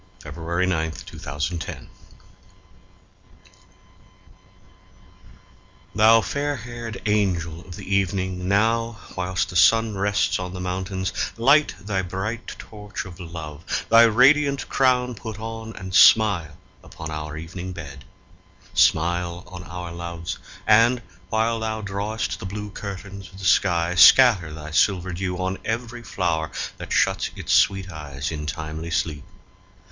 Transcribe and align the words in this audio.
William 0.25 0.71
Blake 0.71 1.05
To 1.05 1.15
the 1.15 1.29
Evening 1.35 1.61
Star 1.61 1.77
THOU 5.93 6.21
fair 6.23 6.55
haired 6.55 6.99
Angel 7.05 7.59
of 7.61 7.75
the 7.75 7.95
Evening, 7.97 8.47
Now, 8.47 8.97
whilst 9.15 9.51
the 9.51 9.55
sun 9.55 9.95
rests 9.95 10.39
on 10.39 10.53
the 10.55 10.59
mountains, 10.59 11.13
light 11.37 11.75
Thy 11.79 12.01
bright 12.01 12.47
torch 12.57 13.05
of 13.05 13.19
love 13.19 13.85
thy 13.89 14.01
radiant 14.05 14.67
crown 14.69 15.13
Put 15.13 15.39
on, 15.39 15.75
and 15.75 15.93
smile 15.93 16.57
upon 16.83 17.11
our 17.11 17.37
evening 17.37 17.71
bed! 17.71 18.03
Smile 18.73 19.43
on 19.45 19.61
our 19.65 19.91
loves; 19.91 20.39
and, 20.65 21.03
while 21.29 21.59
thou 21.59 21.81
drawest 21.81 22.39
the 22.39 22.47
Blue 22.47 22.71
curtains 22.71 23.27
of 23.27 23.37
the 23.37 23.45
sky, 23.45 23.93
scatter 23.93 24.51
thy 24.51 24.71
silver 24.71 25.13
dew 25.13 25.37
On 25.37 25.59
every 25.63 26.01
flower 26.01 26.49
that 26.77 26.91
shuts 26.91 27.29
its 27.35 27.53
sweet 27.53 27.91
eyes 27.91 28.31
In 28.31 28.47
timely 28.47 28.89
sleep. 28.89 29.25